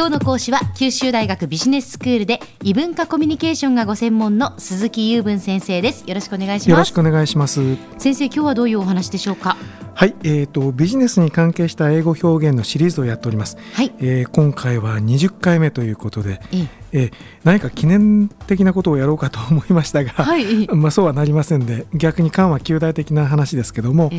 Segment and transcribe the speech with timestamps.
[0.00, 6.04] 今日の講師は九州大学ビジネススクールで異文化コミュニケーションがご専門の鈴木雄文先生です。
[6.06, 6.70] よろしくお願いします。
[6.70, 7.76] よろしくお願いします。
[7.98, 9.58] 先生今日はどういうお話でしょうか？
[9.94, 13.92] はい、えーと、ビジネスに関係した英語表現のシリーズをやっております、はい。
[13.98, 16.98] えー、今回は20回目ということで、ええ。
[17.08, 17.12] ー、
[17.44, 24.10] 何か記念的なことをやろうかと思いましたが、はい、まあ、そうはなりませんで逆に緩和旧大的な話ですけども、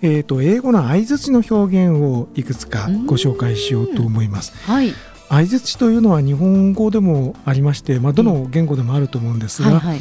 [0.00, 4.52] えーと、英語の相づちの表現をいくつかご紹介しようと思います。
[4.70, 4.94] はい
[5.34, 10.00] 相づちというのは日本語でもありまして、まあ、どの言語でもあると思うんですが、はいはい。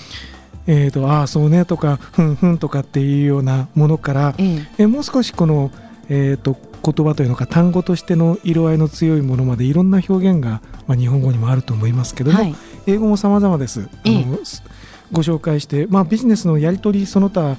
[0.66, 5.72] えーと、ああそうねとかふんふんとかっていうようなものから、えー、えもう少しこの、
[6.08, 12.56] えーと、言葉というのか単語としての色合いの強いものまでいろんな表現が、まあ、日本語にもあると思いますけども、はい、
[12.88, 13.90] 英語も様々です。
[14.06, 14.38] あの、
[15.12, 17.58] ご紹介して、まあ、ビジネスのやり取りその他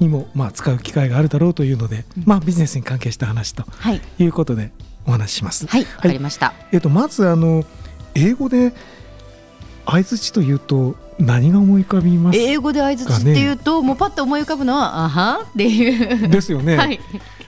[0.00, 3.64] にも、まあ、使う機会があるだろうというので、うん、まあ、ビジネスに関係した話と
[4.18, 4.72] いうことで
[5.10, 5.66] お話しします。
[5.66, 6.54] はい、わ、かりました。
[6.72, 7.64] えっ、ー、とまずあの
[8.14, 8.72] 英語で
[9.86, 16.28] 相槌というと何が思い浮かびます英語で相づちっていうと、もうパッと思い浮かぶのは「あは」っていう。
[16.28, 16.76] ですよね。
[16.76, 17.00] はい、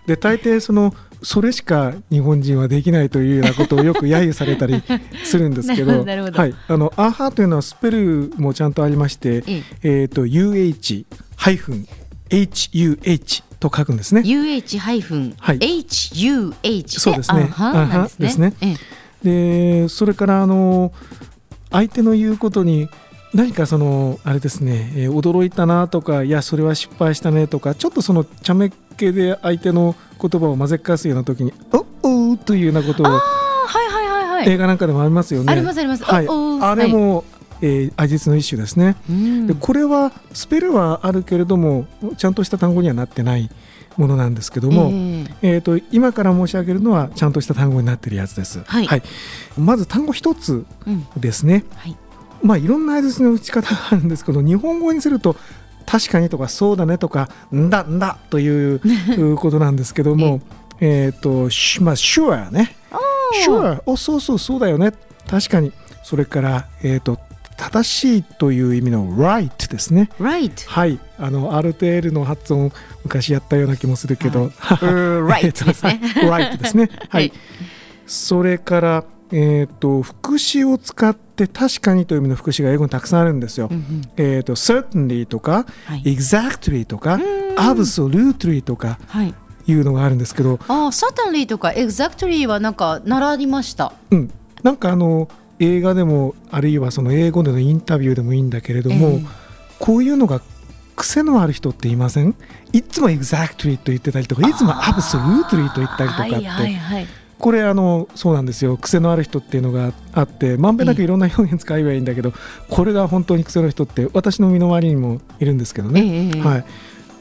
[0.06, 4.82] で大抵そのそれしか日本人はできないというようなことをよく揶揄されたり
[5.22, 9.44] するんですけどはい、あの「アハ」というのはスペルもちゃんとありまして、
[9.82, 11.04] えーと、UH
[11.36, 11.86] ハイフン
[12.28, 14.22] HUH と書くんですね。
[14.22, 17.48] UH ハイフン HUH そうですね。
[17.56, 18.54] アハですね。
[19.22, 20.92] でそれからあの
[21.70, 22.88] 相手の言うことに
[23.32, 31.52] 何かそのあれですね、えー、驚いたなとかいやそれは失敗したねとかちょっとその茶目っ気で相手の言葉を混ぜかすような時に
[32.02, 33.06] 「おお」というようなことを
[34.44, 35.52] 映画なんかでもありますよね。
[35.52, 36.04] ありますあります。
[36.04, 37.24] はい、あれも、はい
[37.62, 38.96] えー、味実の一種ですね、
[39.46, 43.48] でこれはスペルはあるけれどもちゃんとした単語にはなってない
[43.96, 49.02] ものなんですけども、えー、えーと今から申し上げるのはちゃんとした単語になっているやつです、はい、はい、
[49.56, 50.66] まず単語一つ
[51.16, 51.78] ですね、うん。
[51.78, 51.96] はい、
[52.42, 55.36] まあいろんな相槌の打ち方があるんですけど日本語にすると
[55.86, 58.80] 確かにとかそうだねとかんだんだという
[59.36, 60.40] ことなんですけども
[60.80, 61.30] えっと
[61.80, 62.76] まあ sure ね。
[63.46, 64.92] sure おそうそうそうだよね。
[65.28, 65.72] 確かに。
[66.02, 67.18] それからえっ、ー、と
[67.62, 70.10] 正しいという意味の right ですね。
[70.18, 72.72] right はいあの RTL の発音
[73.04, 76.00] 昔やったような気もするけど、right ですね。
[76.24, 76.90] right ですね。
[77.08, 77.32] はい。
[78.04, 83.68] それからえーと、副詞を使って確かにという意味の副詞が英語にたくさんあるんですよ。
[83.70, 87.18] うんうん、えーと、certainly とか、はい、exactly とか
[87.56, 88.98] absolutely とか
[89.66, 93.94] いうのがあるんですけどあ certainly とか exactly はなんか習いました。
[94.10, 94.30] うん、
[94.62, 95.28] なんかあの
[95.62, 99.26] 映画でもあるいはその英語でのインタビューでもいいんだけれども、えー、
[99.78, 100.42] こういうのが
[100.96, 102.34] 癖のある人っていません？
[102.72, 106.34] いつも exactly と言ってたりとかいつも absolutely と言ったりとかって。
[106.34, 107.06] はいはいはい。
[107.38, 108.76] これあのそうなんですよ。
[108.76, 112.32] 癖のある人っていうのがあってまんべんなくいろんな表現使えばいいんだけど、
[112.68, 116.64] これが本当に癖の人って私の身の回りにもいるんですけどね、えー、はい、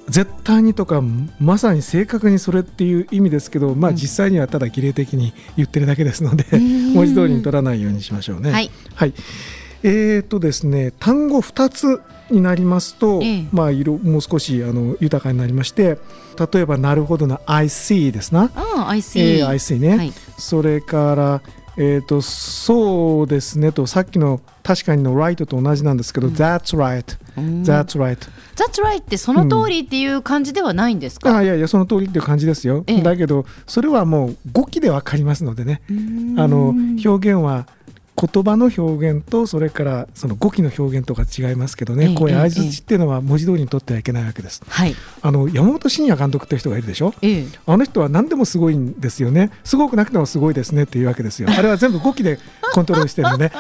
[0.10, 1.02] 絶対にとか
[1.40, 6.60] まさに正確にそれっていう意味ですけど、まあ、実際にはただ儀礼的に言ってるだけですので、うん、
[6.94, 8.52] 文字通りに取らないようにしましょうね。
[8.52, 9.14] はい、はい、
[9.84, 15.98] えーとですね、単語2つになりますと、ええ、まあ、色もう少しあの豊かになりまして
[16.54, 18.50] 例えば「なるほどな I see」ですな。
[18.56, 21.42] あ I see、えー、I see ね、はい、それから
[21.78, 28.18] えーと、そうですねとさっきの確かにの right と同じなんですけど、うん、That's right、That's right.
[28.56, 29.00] That's right.
[29.00, 35.82] ってその通りっていう感じではないんですか、うん、あいやいやその通りっていう感じですよ、ええ、だけどそれはもう語気でわかりますのでね。
[36.38, 37.68] あの表現は
[38.22, 38.82] 言葉の表
[39.12, 44.62] 現とそれからその語気の表現とか違いますけどね、ええ、こういう相づちっていうのは文字通りにとってはいけないわけです。
[44.68, 49.52] はい、あの山本慎也監督っていう人がいるでしょ、え、あの人は何でもすごいんですよね。
[49.64, 51.50] すごくなくてもすごいですねっていうわけですよ。
[51.50, 52.38] あれは全部語気で
[52.74, 53.52] コントロールしてるのね。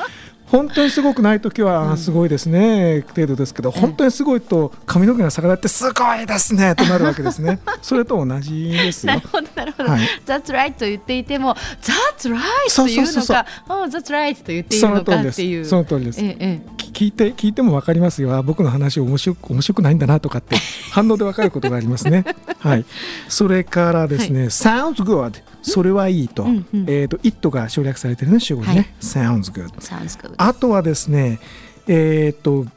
[0.51, 7.59] 本当にすごくない時は、すごいですね程度ですけど、本当にすごいと髪の毛が逆立ってすごいですねとなるわけですね。
[7.81, 9.13] それと同じですよ。
[9.15, 9.89] なるほどなるほど。
[9.89, 15.65] はい、That's right と言っていても That's right というのか、Oh That's right と言っているのかっていう。
[15.65, 16.21] その通りです。
[16.21, 16.61] ええ、
[17.01, 18.43] 聞いて聞いてもわかりますよ。
[18.43, 20.55] 僕の話面白く面白くないんだなとかって
[20.93, 22.23] 反応でわかることがありますね。
[22.59, 22.85] はい。
[23.27, 29.69] それからですね、はい、Sounds good それはいいと、うんうん、えっ、ー、と it が省略されてるね主語にね、はい、Sounds good。
[29.79, 31.39] Sounds good あとはですね、
[31.87, 32.67] えっ、ー、と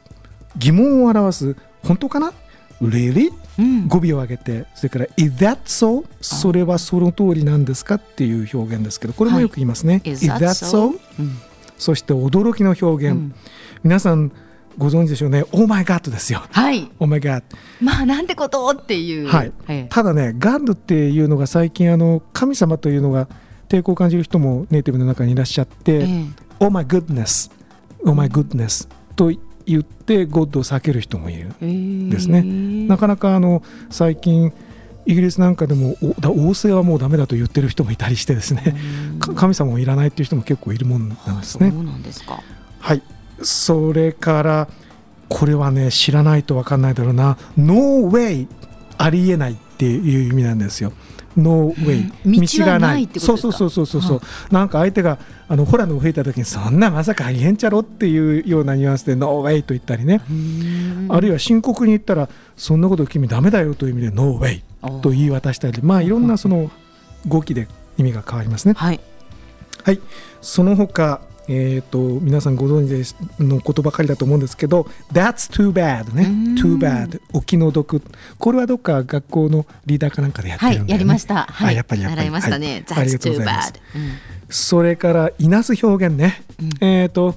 [0.57, 2.33] 疑問を表す本当かな
[2.81, 3.31] ？Really?
[3.59, 4.65] うん、語尾を上げて。
[4.73, 7.95] それから「Is that so?」それはその通りなんですか？
[7.95, 10.01] っていう表現ですけどこれもよく言いますね。
[10.03, 11.37] はい、Is that so?、うん、
[11.77, 13.35] そして驚きの表現、うん、
[13.83, 14.31] 皆さん
[14.77, 16.43] ご存知でしょうね「オーマイガッド」ですよ。
[16.51, 16.89] はい。
[16.99, 17.57] オーマイガッド。
[17.81, 19.27] まあなんてことっていう。
[19.27, 19.51] はい。
[19.65, 23.27] はい、ただねガッドっていうのが最近あの神様というのが
[23.69, 26.07] 抵抗を感じる人もネイティブの中にいらっしゃって
[26.59, 27.51] 「Oh my goodness」
[28.05, 29.31] 「Oh my goodness」と
[29.65, 31.49] 言ってゴッドを避ける人もいる
[32.09, 32.43] ですね。
[32.87, 34.51] なかなかあの最近
[35.05, 38.75] イギリスなんかでも王政はもうだめだと言ってる人もいたりしてですね
[39.35, 41.71] 神様もいらないっていう人も結構いるもんなんですね。
[41.71, 42.41] そうなんですか
[42.79, 43.01] はい
[43.41, 44.67] それから
[45.29, 48.47] これはね知らないと分かんないだろうな「No way」
[48.97, 50.93] ありえないっていう意味なんですよ。
[51.37, 53.09] ノーウェイ道がない。
[53.17, 54.01] そうそうそうそうそう。
[54.01, 54.21] そう、
[54.51, 55.17] なんか相手が
[55.47, 60.21] あのホラーの吹いた時にそんなまさかありえんちゃろっていうようなニュアンスでノーウェイと言ったりね。
[61.09, 65.81] あるいは深刻に言ったらそんなこと君ダメだよという意味でノーウェイと言い渡したり。
[65.83, 66.71] まあいろんなその
[67.27, 67.67] 語気で
[67.97, 68.73] 意味が変わりますね。
[68.77, 68.99] はい、
[69.83, 69.99] はい、
[70.41, 76.25] その他えーと、皆さんご存知のことばかりだと思うんですけど「That's too bad ね」
[76.59, 78.01] too bad お気の毒。
[78.39, 82.21] これはどっか学校のリーダーかなんかでやってるんだよ、ね、はい、やりました、はい、やっぱりやっぱり。
[82.21, 84.11] 習いましたね、はい、That's too bad、うん、
[84.49, 87.35] それからいなす表現ね、うん、えっ、ー、と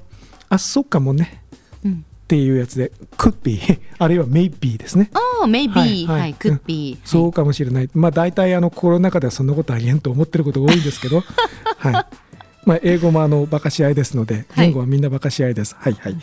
[0.49, 1.43] あそっかもね、
[1.85, 1.97] うん、っ
[2.27, 3.61] ていうやつで could be
[3.99, 5.11] あるいは maybe ですね。
[5.13, 7.91] ああ maybe はい、はい、could be、そうかもしれない。
[7.95, 11.23] まあ大体あの心の中ではそんなことありえんと思ってることが多いんですけど、
[11.79, 12.28] はい。
[12.69, 15.75] まあ、英語もあのバカし合いですので、言語はみんなバカし合いです。
[15.79, 16.23] はい、はい、はい、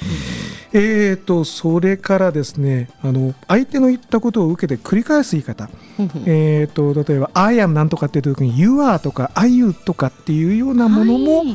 [0.73, 5.67] えーと、それからですね、あの相手の言ったことを受けて繰り返す言い方。
[6.27, 11.45] えーと、例えば、I am なんとかっていう時に、You are とか、I you とかっていうようなものも、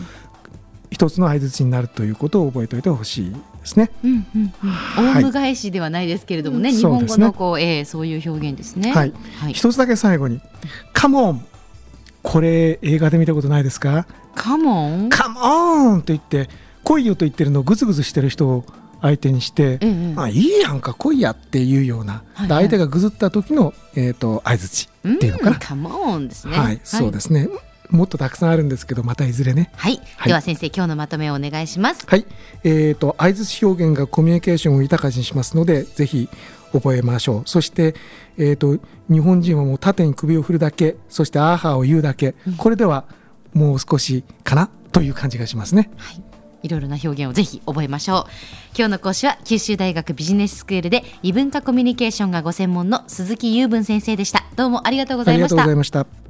[0.90, 3.92] 一つの相槌になるということを覚えておいてほしいですね。
[4.02, 8.90] うんうんうん、オウム返しではないですけれどもね、はい、日本語のこう、ねえー、そういう表現ですね。
[8.90, 9.12] はい。
[9.36, 10.40] はい、一つだけ最後に、
[10.94, 11.49] Come on
[12.22, 14.06] これ映画で見たことないですか？
[14.34, 16.48] カモンカモンと言って
[16.84, 18.64] 来いよと言ってるのをぐずぐずしてる人を
[19.02, 26.58] 相手にして、うんうん、あいいやんか来いやっていうような、はいはい、相手がぐずった時の、えーと、相づちっていうのかな、カモンですね。
[26.58, 27.48] はい、そうですね
[27.90, 32.06] もっとたくさんあるんですけどまたいずれね、はい、はい、では先生今日のまとめをお願いします。
[32.06, 32.26] はい。
[32.64, 36.28] えーと、相づち表現がコミュニケーションを豊かにしますのでぜひ
[36.72, 37.42] 覚えましょう。
[37.46, 37.94] そして、
[38.38, 38.78] えーと、
[39.10, 43.04] 日本人はもう縦に首を振るだけそしてアーハーを言うだけ、うん、これでは
[43.52, 45.90] もう少しかなという感じがしますね。
[45.96, 46.22] はい。
[46.62, 48.30] いろいろな表現をぜひ覚えましょう。
[48.76, 54.44] 今日の講師は九州大学ビジネススクールで異文化コミュニケーションがご専門の鈴木雄文先生でした。
[54.56, 56.29] どうもありがとうございました